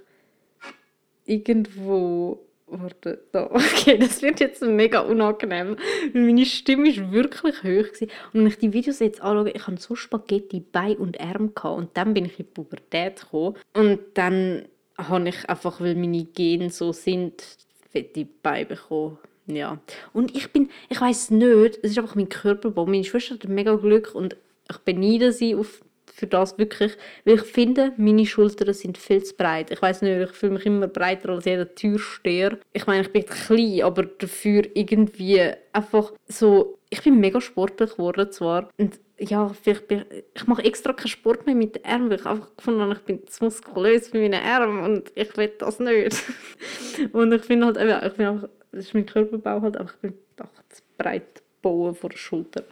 irgendwo 1.24 2.46
Warte, 2.68 3.24
da. 3.30 3.48
Okay, 3.52 3.96
das 3.96 4.22
wird 4.22 4.40
jetzt 4.40 4.60
mega 4.62 5.00
unangenehm. 5.00 5.76
Meine 6.12 6.44
Stimme 6.44 6.88
war 6.96 7.12
wirklich 7.12 7.58
hoch. 7.58 7.62
Gewesen. 7.62 8.10
Und 8.32 8.40
wenn 8.40 8.46
ich 8.48 8.58
die 8.58 8.72
Videos 8.72 8.98
jetzt 8.98 9.22
anschaue, 9.22 9.50
ich 9.50 9.66
hatte 9.66 9.80
so 9.80 9.94
Spaghetti 9.94 10.60
bei 10.60 10.96
und 10.96 11.20
Arm. 11.20 11.54
Gehabt. 11.54 11.78
Und 11.78 11.96
dann 11.96 12.12
bin 12.12 12.24
ich 12.24 12.40
in 12.40 12.46
die 12.46 12.52
Pubertät 12.52 13.20
gekommen. 13.20 13.56
Und 13.72 14.00
dann 14.14 14.64
habe 14.98 15.28
ich 15.28 15.48
einfach, 15.48 15.80
weil 15.80 15.94
meine 15.94 16.24
Gene 16.24 16.70
so 16.70 16.92
sind, 16.92 17.42
fette 17.90 18.26
Beine 18.42 18.66
bekommen. 18.66 19.18
Ja. 19.46 19.78
Und 20.12 20.34
ich 20.36 20.52
bin, 20.52 20.70
ich 20.88 21.00
weiß 21.00 21.30
nicht, 21.30 21.78
es 21.82 21.92
ist 21.92 21.98
einfach 21.98 22.14
mein 22.14 22.28
Körperbau. 22.28 22.86
Meine 22.86 23.04
Schwester 23.04 23.34
hat 23.34 23.44
mega 23.44 23.74
Glück 23.76 24.14
und 24.14 24.36
ich 24.68 24.78
beneide 24.78 25.32
sie 25.32 25.54
auf, 25.54 25.82
für 26.06 26.26
das 26.26 26.58
wirklich, 26.58 26.96
weil 27.24 27.34
ich 27.34 27.42
finde, 27.42 27.92
meine 27.96 28.26
Schultern 28.26 28.72
sind 28.72 28.96
viel 28.98 29.22
zu 29.22 29.34
breit. 29.36 29.70
Ich 29.70 29.82
weiß 29.82 30.02
nicht, 30.02 30.30
ich 30.30 30.34
fühle 30.34 30.54
mich 30.54 30.66
immer 30.66 30.88
breiter 30.88 31.28
als 31.28 31.44
jeder 31.44 31.74
Türsteher. 31.74 32.58
Ich 32.72 32.86
meine, 32.86 33.02
ich 33.02 33.12
bin 33.12 33.26
klein, 33.26 33.82
aber 33.82 34.04
dafür 34.04 34.64
irgendwie 34.74 35.52
einfach 35.72 36.12
so, 36.26 36.78
ich 36.88 37.02
bin 37.02 37.20
mega 37.20 37.40
sportlich 37.40 37.92
geworden 37.92 38.32
zwar 38.32 38.70
und 38.78 38.98
ja, 39.18 39.48
vielleicht 39.48 39.88
bin 39.88 40.04
ich, 40.34 40.46
mache 40.46 40.64
extra 40.64 40.92
keinen 40.92 41.08
Sport 41.08 41.46
mehr 41.46 41.54
mit 41.54 41.76
den 41.76 41.84
Armen, 41.84 42.10
weil 42.10 42.18
ich 42.18 42.26
einfach 42.26 42.54
gefunden 42.56 42.80
habe, 42.82 42.92
ich 42.92 43.00
bin 43.00 43.26
zu 43.26 43.44
muskulös 43.44 44.08
für 44.08 44.18
meine 44.18 44.42
Arme 44.42 44.82
und 44.82 45.10
ich 45.14 45.36
will 45.36 45.52
das 45.58 45.78
nicht. 45.80 46.22
und 47.12 47.32
ich 47.32 47.42
finde 47.42 47.66
halt, 47.66 47.76
ich 47.76 48.12
bin 48.16 48.26
einfach, 48.26 48.48
das 48.72 48.86
ist 48.86 48.94
mein 48.94 49.06
Körperbau 49.06 49.62
halt, 49.62 49.76
aber 49.76 49.90
ich 49.90 49.96
bin 50.00 50.14
einfach 50.38 50.62
zu 50.68 50.82
breit 50.98 51.42
bauen 51.62 51.94
vor 51.94 52.10
der 52.10 52.18
Schulter. 52.18 52.64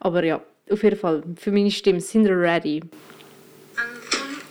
Aber 0.00 0.24
ja, 0.24 0.42
auf 0.70 0.82
jeden 0.82 0.96
Fall, 0.96 1.22
für 1.36 1.52
meine 1.52 1.70
Stimme 1.70 2.00
sind 2.00 2.24
wir 2.24 2.38
ready. 2.38 2.82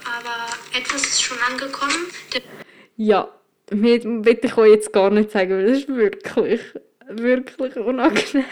Aber 0.06 0.78
etwas 0.78 1.02
ist 1.02 1.24
schon 1.24 1.38
angekommen. 1.50 2.08
ja, 2.98 3.28
mehr 3.72 4.04
will 4.04 4.40
ich 4.42 4.58
euch 4.58 4.72
jetzt 4.72 4.94
gar 4.94 5.10
nicht 5.10 5.32
sagen, 5.32 5.52
weil 5.52 5.66
das 5.66 5.80
ist 5.80 5.88
wirklich, 5.88 6.62
wirklich 7.08 7.76
unangenehm. 7.78 8.46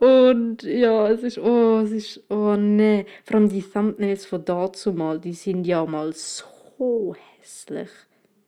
Und 0.00 0.62
ja, 0.62 1.08
es 1.08 1.22
ist, 1.22 1.38
oh, 1.38 1.80
es 1.80 1.90
ist, 1.90 2.22
oh 2.30 2.56
nee. 2.56 3.06
Vor 3.24 3.36
allem 3.36 3.48
die 3.48 3.62
Thumbnails 3.62 4.26
von 4.26 4.44
dazu 4.44 4.92
mal, 4.92 5.18
die 5.18 5.32
sind 5.32 5.66
ja 5.66 5.84
mal 5.84 6.12
so 6.12 7.14
hässlich. 7.40 7.90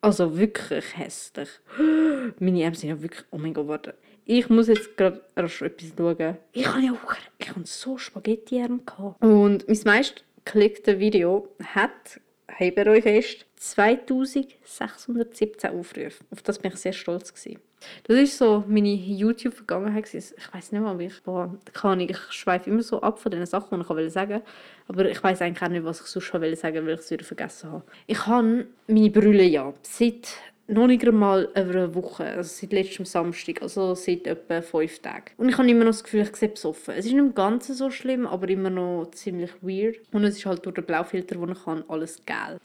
Also 0.00 0.38
wirklich 0.38 0.96
hässlich. 0.96 1.48
Meine 2.38 2.64
Arme 2.64 2.76
sind 2.76 2.88
ja 2.88 3.02
wirklich, 3.02 3.24
oh 3.30 3.38
mein 3.38 3.54
Gott, 3.54 3.68
warte. 3.68 3.94
Ich 4.24 4.48
muss 4.48 4.68
jetzt 4.68 4.96
gerade 4.96 5.20
rasch 5.36 5.62
etwas 5.62 5.92
schauen. 5.96 6.36
Ich 6.52 6.66
habe 6.66 6.80
ja 6.80 6.92
auch, 6.92 7.14
ich 7.38 7.48
habe 7.48 7.60
so 7.64 7.98
Spaghetti-Arme 7.98 8.80
gehabt. 8.86 9.22
Und 9.22 9.68
mein 9.68 9.78
meist 9.84 10.24
geklickte 10.44 11.00
Video 11.00 11.48
hat, 11.62 12.20
haltet 12.48 12.88
euch 12.88 13.02
fest, 13.02 13.46
2617 13.56 15.70
Aufrufe. 15.70 16.24
Auf 16.30 16.42
das 16.42 16.58
bin 16.58 16.72
ich 16.72 16.78
sehr 16.78 16.92
stolz 16.92 17.34
gewesen. 17.34 17.60
Das 18.04 18.16
ist 18.16 18.38
so 18.38 18.64
meine 18.68 18.92
YouTube-Vergangenheit. 18.92 20.12
Ich 20.12 20.32
weiß 20.52 20.72
nicht 20.72 20.80
mal, 20.80 20.98
wie 20.98 21.06
ich 21.06 21.26
war. 21.26 21.54
Kann 21.72 22.00
ich, 22.00 22.10
ich 22.10 22.32
schweife 22.32 22.70
immer 22.70 22.82
so 22.82 23.00
ab 23.00 23.18
von 23.18 23.32
den 23.32 23.46
Sachen, 23.46 23.78
die 23.78 23.84
ich 23.84 23.90
will 23.90 24.10
sagen 24.10 24.42
Aber 24.88 25.08
ich 25.08 25.22
weiß 25.22 25.42
eigentlich 25.42 25.62
auch 25.62 25.68
nicht, 25.68 25.84
was 25.84 26.00
ich 26.00 26.06
sonst 26.06 26.32
will 26.34 26.56
sagen, 26.56 26.86
weil 26.86 26.94
ich 26.94 27.00
es 27.00 27.10
wieder 27.10 27.24
vergessen 27.24 27.72
habe. 27.72 27.84
Ich 28.06 28.26
habe 28.26 28.66
meine 28.86 29.10
Brille 29.10 29.44
ja 29.44 29.72
seit 29.82 30.28
noch 30.70 30.86
nicht 30.86 31.06
einmal 31.06 31.48
einer 31.54 31.94
Woche, 31.94 32.24
also 32.24 32.48
seit 32.48 32.72
letztem 32.72 33.04
Samstag, 33.04 33.60
also 33.60 33.94
seit 33.94 34.26
etwa 34.26 34.62
fünf 34.62 35.00
Tagen. 35.00 35.32
Und 35.36 35.48
ich 35.48 35.58
habe 35.58 35.68
immer 35.68 35.84
noch 35.84 35.90
das 35.90 36.04
Gefühl, 36.04 36.22
ich 36.22 36.36
sehe 36.36 36.48
besoffen. 36.48 36.94
Es 36.94 37.06
ist 37.06 37.12
nicht 37.12 37.20
im 37.20 37.34
Ganzen 37.34 37.74
so 37.74 37.90
schlimm, 37.90 38.26
aber 38.26 38.48
immer 38.48 38.70
noch 38.70 39.10
ziemlich 39.12 39.50
weird. 39.62 39.96
Und 40.12 40.24
es 40.24 40.36
ist 40.38 40.46
halt 40.46 40.64
durch 40.64 40.76
den 40.76 40.84
Blaufilter, 40.84 41.34
den 41.34 41.52
ich 41.52 41.66
habe, 41.66 41.84
alles 41.88 42.24
geil. 42.24 42.58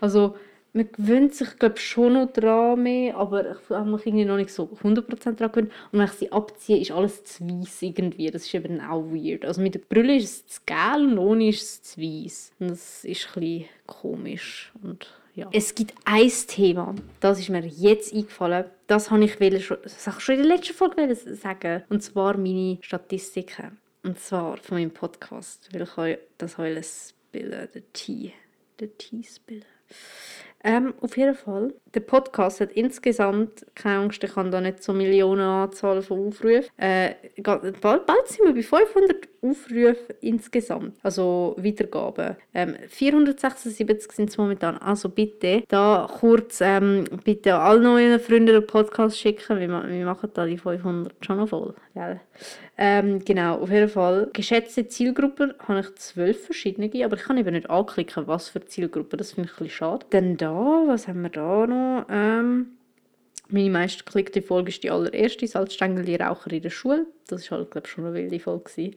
Also 0.00 0.36
man 0.72 0.90
gewöhnt 0.92 1.34
sich 1.34 1.58
glaube 1.58 1.78
schon 1.78 2.14
noch 2.14 2.32
dran 2.32 2.82
mehr, 2.82 3.16
aber 3.16 3.52
ich 3.52 3.70
habe 3.70 3.90
mich 3.90 4.06
irgendwie 4.06 4.24
noch 4.24 4.36
nicht 4.36 4.52
so 4.52 4.64
100% 4.82 5.34
dran 5.34 5.52
gewöhnt. 5.52 5.72
Und 5.92 5.98
wenn 5.98 6.06
ich 6.06 6.12
sie 6.12 6.32
abziehe, 6.32 6.80
ist 6.80 6.92
alles 6.92 7.24
zu 7.24 7.48
weiss 7.48 7.82
irgendwie. 7.82 8.30
Das 8.30 8.44
ist 8.44 8.54
eben 8.54 8.80
auch 8.80 9.02
weird. 9.02 9.44
Also 9.44 9.60
mit 9.60 9.74
der 9.74 9.80
Brille 9.80 10.16
ist 10.16 10.24
es 10.24 10.46
zu 10.46 10.60
gelb 10.66 11.12
und 11.12 11.18
ohne 11.18 11.48
ist 11.48 11.62
es 11.62 11.82
zu 11.82 12.00
weiss. 12.00 12.52
Und 12.58 12.70
das 12.70 13.04
ist 13.04 13.28
ein 13.36 13.64
komisch. 13.86 14.72
Und 14.82 15.12
ja. 15.34 15.48
Es 15.52 15.74
gibt 15.74 15.94
ein 16.04 16.30
Thema, 16.46 16.94
das 17.20 17.38
ist 17.38 17.48
mir 17.48 17.64
jetzt 17.64 18.14
eingefallen. 18.14 18.64
Das 18.86 19.10
habe 19.10 19.24
ich, 19.24 19.34
schon, 19.64 19.78
in 19.78 20.42
der 20.42 20.56
letzten 20.56 20.74
Folge 20.74 21.14
sagen. 21.14 21.82
Und 21.88 22.02
zwar 22.02 22.36
meine 22.36 22.78
Statistiken. 22.80 23.78
Und 24.02 24.18
zwar 24.18 24.56
von 24.56 24.78
meinem 24.78 24.90
Podcast, 24.90 25.68
weil 25.72 25.82
ich 25.82 26.18
das 26.38 27.14
spielen, 27.30 27.68
den 27.74 27.84
Tee. 27.92 28.32
Den 28.80 28.96
Tee 28.96 29.22
spielen. 29.22 29.64
Ähm, 30.62 30.94
auf 31.00 31.16
jeden 31.16 31.34
Fall. 31.34 31.72
Der 31.94 32.00
Podcast 32.00 32.60
hat 32.60 32.72
insgesamt, 32.72 33.64
keine 33.74 34.00
Angst, 34.00 34.22
ich 34.22 34.36
habe 34.36 34.50
da 34.50 34.60
nicht 34.60 34.82
so 34.82 34.92
Millionenanzahl 34.92 36.02
von 36.02 36.28
Aufrufen. 36.28 36.70
Äh, 36.76 37.14
bald, 37.42 37.80
bald 37.80 38.28
sind 38.28 38.44
wir 38.46 38.54
bei 38.54 38.62
500 38.62 39.29
Aufrufen 39.42 40.16
insgesamt, 40.20 40.98
also 41.02 41.56
Wiedergaben. 41.58 42.36
Ähm, 42.54 42.76
476 42.88 44.12
sind 44.12 44.30
es 44.30 44.38
momentan. 44.38 44.76
Also 44.78 45.08
bitte, 45.08 45.62
da 45.68 46.08
kurz 46.20 46.60
ähm, 46.60 47.04
bitte 47.24 47.54
alle 47.54 47.80
neuen 47.80 48.20
Freunden 48.20 48.46
den 48.46 48.66
Podcast 48.66 49.18
schicken. 49.18 49.58
Wir, 49.58 49.68
wir 49.68 50.04
machen 50.04 50.30
da 50.34 50.44
die 50.44 50.58
500 50.58 51.12
schon 51.24 51.38
noch 51.38 51.48
voll. 51.48 51.74
Gell? 51.94 52.20
Ähm, 52.76 53.24
genau, 53.24 53.58
auf 53.58 53.70
jeden 53.70 53.88
Fall. 53.88 54.30
Geschätzte 54.32 54.88
Zielgruppen 54.88 55.54
habe 55.66 55.80
ich 55.80 55.94
zwölf 55.96 56.44
verschiedene, 56.44 56.90
aber 57.04 57.16
ich 57.16 57.22
kann 57.22 57.38
eben 57.38 57.52
nicht 57.54 57.68
anklicken, 57.70 58.26
was 58.26 58.48
für 58.48 58.64
Zielgruppen. 58.64 59.18
Das 59.18 59.32
finde 59.32 59.48
ich 59.48 59.54
ein 59.54 59.64
bisschen 59.64 59.76
schade. 59.76 60.06
Dann 60.10 60.36
da, 60.36 60.52
was 60.86 61.08
haben 61.08 61.22
wir 61.22 61.30
da 61.30 61.66
noch? 61.66 62.06
Ähm, 62.10 62.76
meine 63.52 63.70
meistgeklickte 63.70 64.42
Folge 64.42 64.70
ist 64.70 64.82
die 64.82 64.90
allererste, 64.90 65.46
Salzstängel, 65.46 66.04
die 66.04 66.16
Raucher 66.16 66.52
in 66.52 66.62
der 66.62 66.70
Schule. 66.70 67.06
Das 67.28 67.50
war 67.50 67.58
halt, 67.58 67.70
glaube 67.70 67.86
ich, 67.86 67.92
schon 67.92 68.04
eine 68.04 68.14
wilde 68.14 68.40
Folge. 68.40 68.92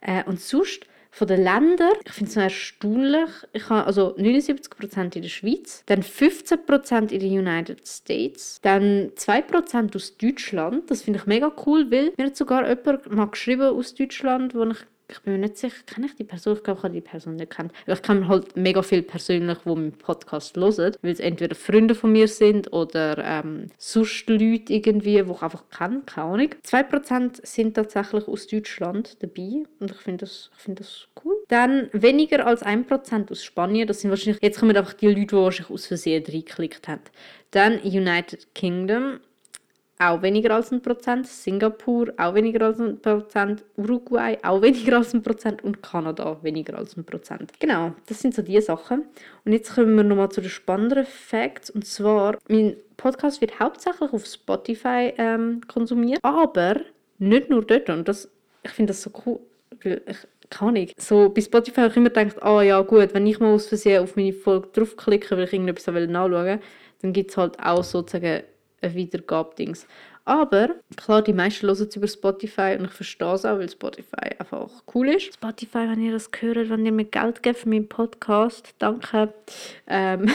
Äh, 0.00 0.24
und 0.24 0.40
sonst 0.40 0.86
von 1.10 1.26
den 1.26 1.42
Ländern, 1.42 1.92
ich 2.04 2.12
finde 2.12 2.30
es 2.30 2.36
erstaunlich, 2.36 3.30
ich 3.52 3.68
habe 3.68 3.86
also 3.86 4.14
79% 4.16 5.16
in 5.16 5.22
der 5.22 5.28
Schweiz, 5.28 5.82
dann 5.86 6.02
15% 6.02 7.10
in 7.10 7.20
den 7.20 7.38
United 7.38 7.86
States, 7.86 8.60
dann 8.62 9.10
2% 9.16 9.96
aus 9.96 10.16
Deutschland, 10.18 10.90
das 10.90 11.02
finde 11.02 11.18
ich 11.18 11.26
mega 11.26 11.50
cool, 11.66 11.90
weil 11.90 12.12
mir 12.16 12.26
hat 12.26 12.36
sogar 12.36 12.68
jemand 12.68 13.10
mal 13.10 13.26
geschrieben 13.26 13.62
aus 13.62 13.94
Deutschland, 13.94 14.54
wo 14.54 14.64
ich 14.64 14.78
ich 15.10 15.20
bin 15.22 15.32
mir 15.32 15.38
nicht 15.38 15.56
sicher, 15.56 15.76
kenne 15.86 16.06
ich 16.06 16.16
die 16.16 16.24
Person? 16.24 16.56
Ich 16.56 16.62
glaube, 16.62 16.78
ich 16.78 16.84
habe 16.84 16.94
die 16.94 17.00
Person 17.00 17.36
nicht 17.36 17.50
kennen. 17.50 17.70
Ich 17.86 18.02
kenne 18.02 18.28
halt 18.28 18.56
mega 18.56 18.82
viel 18.82 19.02
persönlich, 19.02 19.58
die 19.64 19.68
meinen 19.68 19.92
Podcast 19.92 20.56
hören, 20.56 20.94
weil 21.00 21.12
es 21.12 21.20
entweder 21.20 21.54
Freunde 21.54 21.94
von 21.94 22.12
mir 22.12 22.28
sind 22.28 22.72
oder 22.72 23.18
ähm, 23.24 23.68
sonst 23.78 24.28
Leute 24.28 24.72
irgendwie, 24.72 25.22
die 25.22 25.30
ich 25.30 25.42
einfach 25.42 25.64
kenne, 25.70 26.02
keine 26.04 26.28
Ahnung. 26.28 26.54
2% 26.62 27.46
sind 27.46 27.74
tatsächlich 27.74 28.28
aus 28.28 28.46
Deutschland 28.46 29.16
dabei 29.22 29.64
und 29.80 29.90
ich 29.90 29.96
finde 29.96 30.26
das, 30.26 30.50
find 30.56 30.80
das 30.80 31.08
cool. 31.24 31.34
Dann 31.48 31.88
weniger 31.92 32.46
als 32.46 32.64
1% 32.64 33.30
aus 33.30 33.42
Spanien, 33.42 33.88
das 33.88 34.00
sind 34.00 34.10
wahrscheinlich, 34.10 34.42
jetzt 34.42 34.58
kommen 34.58 34.76
einfach 34.76 34.92
die 34.92 35.06
Leute, 35.08 35.26
die 35.26 35.32
wahrscheinlich 35.32 35.70
aus 35.70 35.86
Versehen 35.86 36.24
reingeklickt 36.26 36.86
haben. 36.86 37.02
Dann 37.50 37.80
United 37.80 38.54
Kingdom, 38.54 39.20
auch 39.98 40.22
weniger 40.22 40.54
als 40.54 40.70
ein 40.70 40.80
Prozent, 40.80 41.26
Singapur 41.26 42.12
auch 42.16 42.34
weniger 42.34 42.66
als 42.66 42.78
ein 42.78 43.00
Prozent, 43.00 43.64
Uruguay 43.76 44.38
auch 44.42 44.62
weniger 44.62 44.98
als 44.98 45.12
ein 45.14 45.22
Prozent 45.22 45.64
und 45.64 45.82
Kanada 45.82 46.38
weniger 46.42 46.78
als 46.78 46.96
ein 46.96 47.04
Prozent. 47.04 47.52
Genau, 47.58 47.92
das 48.06 48.20
sind 48.20 48.34
so 48.34 48.42
die 48.42 48.60
Sachen. 48.60 49.04
Und 49.44 49.52
jetzt 49.52 49.74
kommen 49.74 49.96
wir 49.96 50.04
nochmal 50.04 50.30
zu 50.30 50.40
den 50.40 50.50
spannenderen 50.50 51.06
Facts. 51.06 51.70
Und 51.70 51.86
zwar, 51.86 52.38
mein 52.48 52.76
Podcast 52.96 53.40
wird 53.40 53.58
hauptsächlich 53.58 54.12
auf 54.12 54.26
Spotify 54.26 55.12
ähm, 55.18 55.60
konsumiert, 55.66 56.20
aber 56.22 56.80
nicht 57.18 57.50
nur 57.50 57.64
dort. 57.64 57.90
Und 57.90 58.06
das, 58.08 58.30
ich 58.62 58.70
finde 58.70 58.92
das 58.92 59.02
so 59.02 59.10
cool, 59.26 59.40
weil 59.82 60.02
ich 60.06 60.18
kann 60.50 60.76
ich. 60.76 60.94
So, 60.98 61.28
bei 61.28 61.40
Spotify 61.40 61.80
habe 61.82 61.90
ich 61.90 61.96
immer 61.96 62.10
gedacht, 62.10 62.42
ah 62.42 62.56
oh, 62.56 62.60
ja 62.60 62.80
gut, 62.80 63.12
wenn 63.12 63.26
ich 63.26 63.40
mal 63.40 63.52
aus 63.52 63.66
Versehen 63.66 64.02
auf 64.02 64.16
meine 64.16 64.32
Folge 64.32 64.68
draufklicke, 64.72 65.36
weil 65.36 65.44
ich 65.44 65.52
irgendetwas 65.52 65.86
nachschauen 65.86 66.46
will, 66.46 66.60
dann 67.02 67.12
gibt 67.12 67.30
es 67.30 67.36
halt 67.36 67.58
auch 67.60 67.84
sozusagen 67.84 68.42
Wiedergabdings. 68.82 69.86
Aber 70.24 70.74
klar, 70.96 71.22
die 71.22 71.32
meisten 71.32 71.66
hören 71.66 71.88
es 71.88 71.96
über 71.96 72.06
Spotify 72.06 72.76
und 72.78 72.84
ich 72.84 72.90
verstehe 72.90 73.32
es 73.32 73.46
auch, 73.46 73.58
weil 73.58 73.70
Spotify 73.70 74.36
einfach 74.38 74.68
cool 74.94 75.08
ist. 75.08 75.32
Spotify, 75.34 75.88
wenn 75.88 76.02
ihr 76.02 76.12
das 76.12 76.30
hört, 76.38 76.68
wenn 76.68 76.84
ihr 76.84 76.92
mir 76.92 77.06
Geld 77.06 77.42
gebt 77.42 77.60
für 77.60 77.68
meinen 77.68 77.88
Podcast, 77.88 78.74
danke. 78.78 79.32
Ähm 79.86 80.30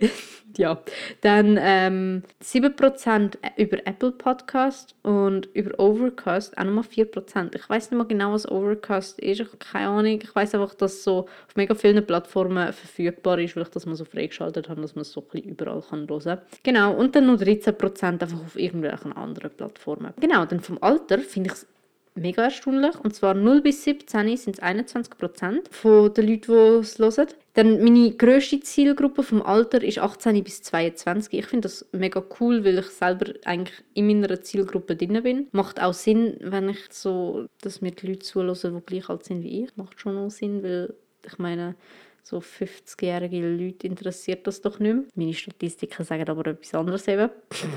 ja. 0.58 0.80
Dann 1.20 1.58
ähm, 1.60 2.22
7% 2.42 3.36
über 3.56 3.78
Apple 3.86 4.12
Podcast 4.12 4.94
und 5.02 5.46
über 5.54 5.78
Overcast 5.78 6.56
auch 6.58 6.64
nochmal 6.64 6.84
4%. 6.84 7.54
Ich 7.54 7.68
weiß 7.68 7.90
nicht 7.90 7.98
mehr 7.98 8.06
genau, 8.06 8.32
was 8.32 8.50
Overcast 8.50 9.18
ist. 9.18 9.40
Ich 9.40 9.46
habe 9.46 9.56
keine 9.58 9.88
Ahnung. 9.88 10.20
Ich 10.22 10.34
weiß 10.34 10.54
einfach, 10.54 10.74
dass 10.74 10.94
es 10.94 11.04
so 11.04 11.20
auf 11.20 11.56
mega 11.56 11.74
vielen 11.74 12.04
Plattformen 12.04 12.72
verfügbar 12.72 13.38
ist, 13.38 13.56
weil 13.56 13.62
ich 13.64 13.68
das 13.70 13.86
mal 13.86 13.96
so 13.96 14.04
freigeschaltet 14.04 14.68
habe, 14.68 14.80
dass 14.80 14.94
man 14.94 15.02
es 15.02 15.12
so 15.12 15.20
ein 15.20 15.26
bisschen 15.30 15.50
überall 15.50 15.82
kann 15.82 16.08
hören 16.08 16.22
kann. 16.22 16.38
Genau. 16.62 16.94
Und 16.94 17.14
dann 17.16 17.26
noch 17.26 17.40
13% 17.40 18.04
einfach 18.04 18.40
auf 18.40 18.56
irgendwelchen 18.56 19.12
anderen 19.12 19.50
Plattformen. 19.50 20.12
Genau. 20.20 20.44
Dann 20.44 20.60
vom 20.60 20.78
Alter 20.80 21.18
finde 21.18 21.48
ich 21.48 21.54
es 21.54 21.66
mega 22.14 22.44
erstaunlich. 22.44 22.98
Und 23.00 23.14
zwar 23.14 23.34
0 23.34 23.60
bis 23.62 23.84
17 23.84 24.36
sind 24.36 24.56
es 24.56 24.62
21 24.62 25.16
Prozent 25.18 25.70
der 25.82 26.24
Leute, 26.24 26.24
die 26.24 26.52
es 26.80 26.98
hören. 26.98 27.28
Dann 27.54 27.82
meine 27.82 28.12
grösste 28.12 28.60
Zielgruppe 28.60 29.22
vom 29.22 29.42
Alter 29.42 29.82
ist 29.82 29.98
18 29.98 30.42
bis 30.42 30.62
22. 30.62 31.38
Ich 31.38 31.46
finde 31.46 31.68
das 31.68 31.86
mega 31.92 32.22
cool, 32.40 32.64
weil 32.64 32.78
ich 32.78 32.86
selber 32.86 33.32
eigentlich 33.44 33.82
in 33.94 34.06
meiner 34.06 34.40
Zielgruppe 34.40 34.96
drin 34.96 35.22
bin. 35.22 35.48
Macht 35.52 35.80
auch 35.80 35.94
Sinn, 35.94 36.36
wenn 36.40 36.68
ich 36.68 36.80
so, 36.90 37.46
dass 37.60 37.80
mir 37.80 37.92
die 37.92 38.08
Leute 38.08 38.20
zuhören, 38.20 38.76
die 38.76 38.86
gleich 38.86 39.08
alt 39.08 39.24
sind 39.24 39.42
wie 39.42 39.64
ich. 39.64 39.76
Macht 39.76 40.00
schon 40.00 40.18
auch 40.18 40.30
Sinn, 40.30 40.62
weil 40.62 40.94
ich 41.26 41.38
meine, 41.38 41.74
so 42.26 42.38
50-jährige 42.38 43.46
Leute 43.46 43.86
interessiert 43.86 44.46
das 44.46 44.62
doch 44.62 44.78
nicht 44.78 44.94
mehr. 44.94 45.04
Meine 45.14 45.34
Statistiken 45.34 46.04
sagen 46.04 46.26
aber 46.26 46.46
etwas 46.46 46.74
anderes 46.74 47.06
eben. 47.06 47.28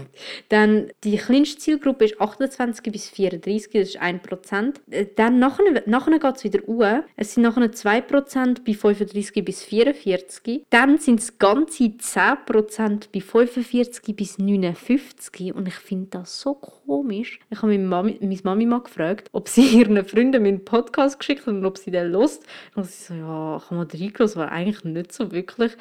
Dann 0.50 0.90
die 1.04 1.18
kleinste 1.18 1.60
Zielgruppe 1.60 2.06
ist 2.06 2.22
28 2.22 2.92
bis 2.94 3.10
34, 3.10 3.74
das 3.74 3.90
ist 3.90 4.02
1%. 4.02 4.76
Äh, 4.90 5.08
dann 5.16 5.40
nachher, 5.40 5.84
nachher 5.86 6.18
geht 6.18 6.36
es 6.38 6.44
wieder 6.46 6.66
hoch. 6.66 7.04
Es 7.18 7.34
sind 7.34 7.44
nachher 7.44 7.64
2% 7.64 8.64
bei 8.66 8.74
35 8.74 9.44
bis 9.44 9.64
44. 9.64 10.64
Dann 10.70 10.98
sind 10.98 11.20
es 11.20 11.38
ganze 11.38 11.84
10% 11.84 13.08
bei 13.14 13.20
45 13.20 14.16
bis 14.16 14.38
59. 14.38 15.54
Und 15.54 15.68
ich 15.68 15.76
finde 15.76 16.08
das 16.12 16.40
so 16.40 16.54
komisch. 16.54 17.40
Ich 17.50 17.58
habe 17.58 17.74
meine 17.74 17.84
Mami, 17.84 18.18
meine 18.22 18.40
Mami 18.44 18.66
mal 18.66 18.82
gefragt, 18.82 19.28
ob 19.34 19.50
sie 19.50 19.68
ihren 19.78 20.06
Freunden 20.06 20.42
meinen 20.42 20.64
Podcast 20.64 21.20
geschickt 21.20 21.42
hat 21.42 21.54
und 21.54 21.66
ob 21.66 21.78
sie 21.78 21.92
den 21.92 22.12
lost. 22.14 22.46
Und 22.76 22.86
sie 22.86 23.04
so, 23.08 23.14
ja, 23.14 23.62
kann 23.68 23.78
man 23.78 23.88
reingelassen 23.88 24.37
war 24.38 24.52
eigentlich 24.52 24.84
nicht 24.84 25.12
so 25.12 25.32
wirklich. 25.32 25.74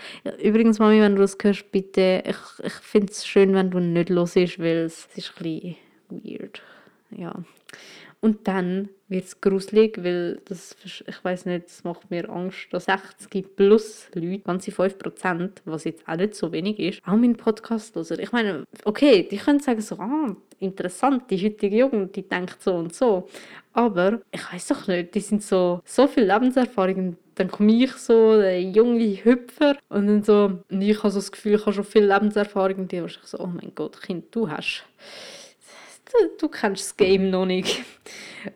Übrigens, 0.43 0.79
Mami, 0.79 1.01
wenn 1.01 1.17
du 1.17 1.23
das 1.23 1.37
hörst, 1.41 1.71
bitte, 1.71 2.23
ich, 2.27 2.65
ich 2.65 2.73
finde 2.73 3.13
es 3.13 3.27
schön, 3.27 3.55
wenn 3.55 3.71
du 3.71 3.81
nicht 3.81 4.09
los 4.09 4.35
bist, 4.35 4.59
weil 4.59 4.85
es 4.85 5.09
ist 5.15 5.33
ein 5.37 5.43
bisschen 5.43 5.77
weird. 6.11 6.63
Ja. 7.11 7.35
Und 8.21 8.49
dann 8.49 8.89
wird 9.09 9.25
es 9.25 9.41
gruselig, 9.41 10.03
weil 10.03 10.41
das, 10.47 10.75
ich 10.85 11.25
weiß 11.25 11.47
nicht, 11.47 11.67
das 11.67 11.85
macht 11.85 12.11
mir 12.11 12.29
Angst, 12.29 12.67
dass 12.73 12.87
60 12.87 13.55
plus 13.55 14.09
Leute, 14.15 14.41
ganze 14.41 14.71
5%, 14.73 15.51
was 15.65 15.85
jetzt 15.85 16.09
auch 16.09 16.17
nicht 16.17 16.35
so 16.35 16.51
wenig 16.51 16.79
ist, 16.81 17.03
auch 17.07 17.13
meinen 17.13 17.37
Podcast 17.37 17.95
hören. 17.95 18.19
Ich 18.21 18.33
meine, 18.33 18.65
okay, 18.85 19.29
die 19.31 19.37
können 19.37 19.61
sagen 19.61 19.81
so, 19.81 19.97
ah, 19.97 20.35
interessant, 20.59 21.31
die 21.31 21.39
heutige 21.39 21.77
Jugend, 21.77 22.17
die 22.17 22.27
denkt 22.27 22.61
so 22.61 22.75
und 22.75 22.95
so. 22.95 23.29
Aber 23.73 24.21
ich 24.33 24.53
weiß 24.53 24.69
doch 24.69 24.89
nicht, 24.89 25.15
die 25.15 25.21
sind 25.21 25.43
so, 25.43 25.81
so 25.85 26.07
viel 26.09 26.25
Lebenserfahrung 26.25 27.17
dann 27.37 27.51
komme 27.51 27.73
ich 27.73 27.93
so, 27.93 28.39
der 28.39 28.61
junge 28.63 29.25
Hüpfer, 29.25 29.77
und 29.89 30.07
dann 30.07 30.23
so, 30.25 30.59
und 30.71 30.83
ich 30.83 30.99
habe 30.99 31.11
so 31.11 31.19
das 31.19 31.31
Gefühl, 31.31 31.55
ich 31.55 31.61
habe 31.61 31.75
schon 31.75 31.85
viel 31.85 32.05
Lebenserfahrung, 32.05 32.77
und 32.77 32.93
die 32.93 33.01
wahrscheinlich 33.01 33.31
so, 33.31 33.39
oh 33.39 33.47
mein 33.47 33.73
Gott, 33.75 34.01
Kind, 34.03 34.35
du 34.35 34.51
hast, 34.51 34.85
du, 36.39 36.49
kennst 36.49 36.83
das 36.83 36.97
Game 36.97 37.31
noch 37.31 37.47
nicht. 37.47 37.83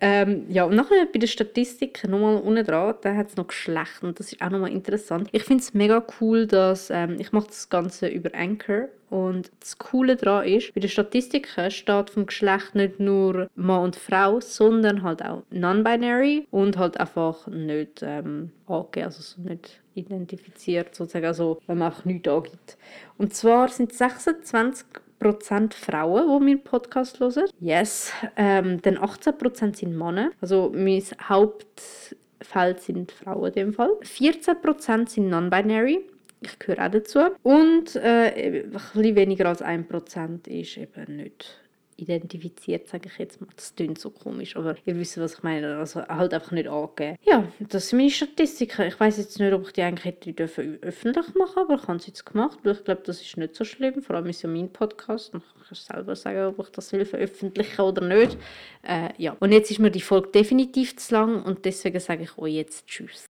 Ähm, 0.01 0.47
ja, 0.49 0.65
und 0.65 0.77
nachher 0.77 1.07
bei 1.13 1.19
den 1.19 1.29
Statistiken 1.29 2.13
nochmal 2.13 2.37
unten 2.37 2.65
dran, 2.65 2.95
da 3.03 3.15
hat 3.15 3.31
es 3.31 3.37
noch 3.37 3.49
Geschlecht 3.49 4.03
und 4.03 4.21
das 4.21 4.33
ist 4.33 4.41
auch 4.41 4.51
nochmal 4.51 4.71
interessant. 4.71 5.29
Ich 5.33 5.43
finde 5.43 5.63
es 5.63 5.75
mega 5.75 6.05
cool, 6.21 6.47
dass 6.47 6.91
ähm, 6.91 7.17
ich 7.19 7.33
mache 7.33 7.49
das 7.49 7.69
Ganze 7.69 8.07
über 8.07 8.31
Anchor 8.35 8.89
und 9.09 9.51
das 9.59 9.79
Coole 9.79 10.15
daran 10.15 10.47
ist, 10.47 10.73
bei 10.75 10.81
den 10.81 10.89
Statistiken 10.89 11.71
steht 11.73 12.11
vom 12.11 12.27
Geschlecht 12.27 12.77
nicht 12.77 13.01
nur 13.01 13.51
Mann 13.57 13.83
und 13.83 13.97
Frau, 13.97 14.41
sondern 14.41 15.03
halt 15.03 15.25
auch 15.25 15.43
non-binary 15.51 16.47
und 16.53 16.79
halt 16.79 16.99
einfach 17.01 17.49
nicht 17.49 18.03
ähm, 18.03 18.53
angegeben, 18.69 19.07
also 19.07 19.23
so 19.23 19.43
nicht 19.43 19.81
identifiziert 19.95 20.95
sozusagen, 20.95 21.27
also 21.27 21.61
wenn 21.67 21.79
man 21.79 21.89
einfach 21.89 22.05
nichts 22.05 22.29
angibt. 22.29 22.79
Und 23.19 23.35
zwar 23.35 23.69
sind 23.69 23.93
26 23.93 24.87
Prozent 25.21 25.75
Frauen, 25.75 26.27
die 26.27 26.45
meinen 26.45 26.65
Podcast 26.65 27.21
hören. 27.21 27.45
Yes. 27.61 28.13
Ähm, 28.37 28.81
dann 28.83 28.99
18 28.99 29.39
Prozent 29.39 29.77
sind 29.77 29.97
Männer. 29.97 30.31
Also 30.41 30.73
mein 30.75 31.03
Hauptfeld 31.23 32.81
sind 32.81 33.13
Frauen 33.13 33.49
in 33.49 33.53
dem 33.53 33.73
Fall. 33.75 33.91
14 34.03 34.61
Prozent 34.61 35.11
sind 35.11 35.29
non-binary. 35.29 36.01
Ich 36.41 36.59
gehöre 36.59 36.87
auch 36.87 36.91
dazu. 36.91 37.19
Und 37.43 37.95
äh, 37.97 38.65
ein 38.65 38.71
bisschen 38.71 39.15
weniger 39.15 39.47
als 39.47 39.63
1 39.63 39.87
Prozent 39.87 40.49
ist 40.49 40.79
eben 40.79 41.17
nicht 41.17 41.61
identifiziert, 42.01 42.89
sage 42.89 43.09
ich 43.13 43.19
jetzt 43.19 43.41
mal. 43.41 43.49
Das 43.55 43.75
klingt 43.75 43.99
so 43.99 44.11
komisch, 44.11 44.57
aber 44.57 44.75
ihr 44.85 44.97
wisst, 44.97 45.19
was 45.19 45.35
ich 45.35 45.43
meine. 45.43 45.77
Also 45.79 46.07
halt 46.07 46.35
einfach 46.35 46.53
nicht 46.53 46.69
angeben. 46.69 47.17
Ja, 47.25 47.45
das 47.61 47.89
sind 47.89 47.99
meine 47.99 48.11
Statistiken. 48.11 48.89
Ich 48.89 48.99
weiß 48.99 49.19
jetzt 49.19 49.39
nicht, 49.39 49.53
ob 49.53 49.67
ich 49.67 49.73
die 49.73 49.83
eigentlich 49.83 50.05
hätte 50.05 50.35
öffentlich 50.83 51.35
machen 51.35 51.61
aber 51.71 51.75
ich 51.75 51.89
habe 51.89 51.99
es 51.99 52.07
jetzt 52.07 52.27
gemacht, 52.27 52.59
ich 52.65 52.85
glaube, 52.85 53.03
das 53.05 53.21
ist 53.21 53.37
nicht 53.37 53.55
so 53.55 53.65
schlimm. 53.65 54.03
Vor 54.03 54.17
allem 54.17 54.27
ist 54.27 54.43
ja 54.43 54.49
mein 54.49 54.73
Podcast. 54.73 55.33
Kann 55.33 55.43
ich 55.71 55.81
selber 55.81 56.17
sagen, 56.17 56.55
ob 56.59 56.67
ich 56.67 56.73
das 56.73 56.93
will 56.93 57.05
veröffentlichen 57.05 57.81
oder 57.81 58.07
nicht. 58.07 58.37
Äh, 58.83 59.11
ja. 59.19 59.37
Und 59.39 59.53
jetzt 59.53 59.71
ist 59.71 59.79
mir 59.79 59.91
die 59.91 60.01
Folge 60.01 60.31
definitiv 60.31 60.97
zu 60.97 61.15
lang 61.15 61.43
und 61.45 61.65
deswegen 61.65 62.01
sage 62.01 62.25
ich 62.25 62.39
euch 62.39 62.55
jetzt 62.55 62.87
Tschüss. 62.87 63.31